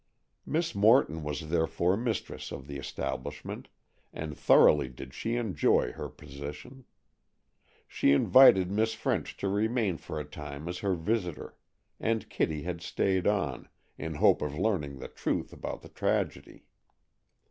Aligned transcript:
Miss 0.47 0.73
Morton 0.73 1.21
was 1.21 1.49
therefore 1.49 1.95
mistress 1.95 2.51
of 2.51 2.65
the 2.65 2.77
establishment, 2.79 3.69
and 4.11 4.35
thoroughly 4.35 4.89
did 4.89 5.13
she 5.13 5.35
enjoy 5.35 5.91
her 5.91 6.09
position. 6.09 6.85
She 7.87 8.11
invited 8.11 8.71
Miss 8.71 8.95
French 8.95 9.37
to 9.37 9.47
remain 9.47 9.97
for 9.97 10.19
a 10.19 10.25
time 10.25 10.67
as 10.67 10.79
her 10.79 10.95
visitor, 10.95 11.55
and 11.99 12.27
Kitty 12.31 12.63
had 12.63 12.81
stayed 12.81 13.27
on, 13.27 13.69
in 13.95 14.15
hope 14.15 14.41
of 14.41 14.57
learning 14.57 14.97
the 14.97 15.07
truth 15.07 15.53
about 15.53 15.83
the 15.83 15.89
tragedy. 15.89 16.65